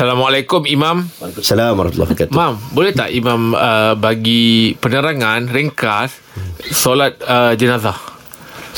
[0.00, 1.04] Assalamualaikum Imam.
[1.20, 2.32] Waalaikumsalam warahmatullahi wabarakatuh.
[2.32, 6.16] Mam, boleh tak Imam uh, bagi penerangan ringkas
[6.72, 8.09] solat uh, jenazah?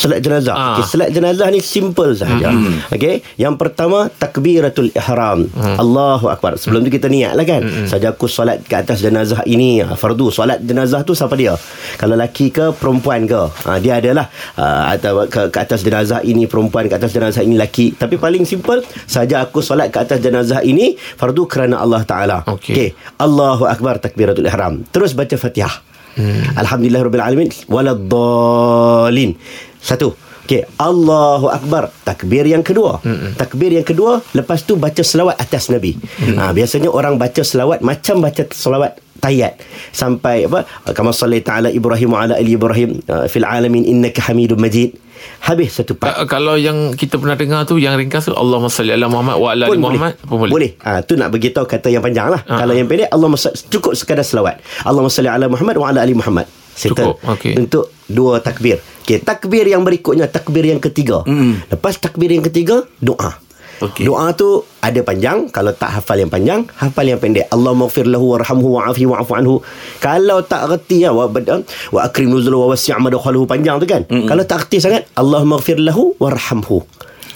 [0.03, 0.55] Salat jenazah.
[0.59, 0.67] Ah.
[0.75, 2.51] Okay, salat jenazah ni simple sahaja.
[2.51, 2.91] Mm-hmm.
[2.99, 5.47] Okey, yang pertama takbiratul ihram.
[5.47, 5.79] Mm.
[5.79, 6.59] Allahu akbar.
[6.59, 7.63] Sebelum tu kita niatlah kan.
[7.63, 7.87] Mm-hmm.
[7.87, 10.35] Saja aku solat ke atas jenazah ini, ah, fardu.
[10.35, 11.55] Solat jenazah tu siapa dia?
[12.03, 13.47] Kalau laki ke perempuan ke?
[13.63, 14.27] Ha, dia adalah
[14.59, 17.95] uh, atau ke, ke atas jenazah ini perempuan, ke atas jenazah ini laki.
[17.95, 22.43] Tapi paling simple, saja aku solat ke atas jenazah ini fardu kerana Allah Taala.
[22.51, 22.75] Okey.
[22.75, 22.89] Okey.
[23.23, 24.83] Allahu akbar takbiratul ihram.
[24.91, 25.92] Terus baca Fatihah.
[26.17, 26.57] Hmm.
[26.59, 27.49] Alhamdulillah Rabbil Alamin.
[27.69, 29.37] Waladdallin
[29.81, 30.15] Satu.
[30.43, 31.95] Okay Allahu Akbar.
[32.03, 32.99] Takbir yang kedua.
[33.01, 33.33] Hmm.
[33.39, 35.95] Takbir yang kedua Lepas tu baca selawat atas Nabi.
[35.97, 36.37] Hmm.
[36.37, 39.63] ha, Biasanya orang baca selawat Macam baca selawat Tayat
[39.95, 44.59] Sampai apa Kama salli ta'ala Ibrahim wa ala ali Ibrahim uh, Fil alamin innaka hamidun
[44.59, 44.99] majid
[45.47, 48.91] Habis satu part Uh, kalau yang kita pernah dengar tu yang ringkas tu Allahumma salli
[48.91, 50.53] ala Muhammad wa ala ali Muhammad pun boleh.
[50.53, 50.71] boleh.
[50.83, 52.43] Ha, tu nak beritahu kata yang panjang lah.
[52.45, 52.63] Ah.
[52.63, 53.29] Kalau yang pendek, Allah
[53.71, 54.61] cukup sekadar selawat.
[54.85, 56.47] Allahumma salli ala Muhammad wa ala ali Muhammad.
[56.73, 57.17] Settle.
[57.21, 57.53] Cukup, okey.
[57.59, 58.81] Untuk dua takbir.
[59.03, 61.27] Okay, takbir yang berikutnya, takbir yang ketiga.
[61.27, 61.69] Mm.
[61.69, 63.42] Lepas takbir yang ketiga, doa.
[63.83, 64.07] Okey.
[64.07, 65.51] Doa tu ada panjang.
[65.51, 67.51] Kalau tak hafal yang panjang, hafal yang pendek.
[67.51, 69.59] Allah maghfir lahu warhamhu wa'afi wa'afu anhu.
[69.99, 74.07] Kalau tak reti ya, wa, bad- wa akrim nuzulu wa wasi' madkhaluhu panjang tu kan.
[74.07, 74.31] Mm-mm.
[74.31, 76.87] Kalau tak reti sangat, Allah maghfir lahu warhamhu.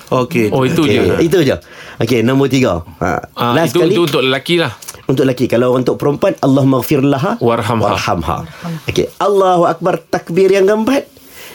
[0.06, 0.54] Okey.
[0.54, 1.14] Oh itu Okey, je.
[1.18, 1.58] Itu je.
[1.98, 2.86] Okey, nombor tiga.
[3.02, 3.18] Ha.
[3.34, 3.92] Ah, Last itu, sekali.
[3.92, 4.70] itu untuk lelaki lah.
[5.06, 7.94] Untuk lelaki Kalau untuk perempuan Allah maghfir laha Warhamha.
[7.94, 8.42] Warhamha
[8.90, 11.06] Okey Allahu Akbar Takbir yang keempat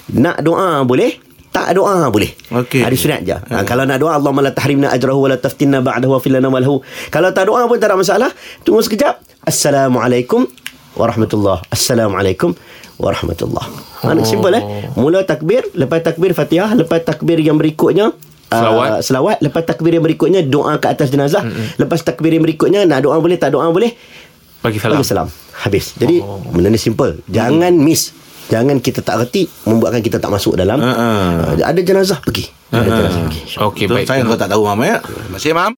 [0.07, 1.19] Nak doa boleh
[1.51, 2.31] tak doa boleh.
[2.47, 2.81] Okey.
[2.81, 3.35] Ada sunat je.
[3.35, 6.79] Ha, Kalau nak doa Allah la tahrimna ajrahu Wa la taftinna ba'dahu Wa filana walahu
[7.11, 8.31] Kalau tak doa pun tak ada masalah.
[8.63, 9.19] Tunggu sekejap.
[9.43, 10.47] Assalamualaikum
[10.95, 11.67] Warahmatullah.
[11.67, 12.55] Assalamualaikum
[12.95, 13.67] Warahmatullah.
[14.07, 14.23] Ha, oh.
[14.23, 14.63] Simple eh?
[14.95, 18.15] Mula takbir Lepas takbir Fatihah Lepas takbir yang berikutnya
[18.51, 18.87] Selawat.
[18.87, 19.37] Uh, selawat.
[19.43, 21.43] Lepas takbir yang berikutnya Doa ke atas jenazah.
[21.43, 21.83] Mm-hmm.
[21.83, 23.91] Lepas takbir yang berikutnya Nak doa boleh Tak doa boleh?
[24.61, 25.01] Bagi salam.
[25.01, 25.27] Bagi salam.
[25.65, 25.97] Habis.
[25.97, 26.37] Jadi oh.
[26.53, 27.25] benda ni simple.
[27.25, 28.13] Jangan miss
[28.51, 31.07] Jangan kita tak reti Membuatkan kita tak masuk dalam Ha, ha.
[31.55, 34.05] uh, Ada jenazah pergi Ada jenazah pergi Okey baik.
[34.05, 34.99] Saya kau tak tahu Mam ya.
[34.99, 35.69] Terima kasih Mam.